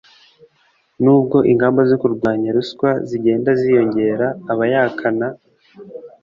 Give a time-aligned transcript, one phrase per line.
[1.03, 5.29] nubwo ingamba zo kurwanya ruswa zigenda ziyongera, abayaka na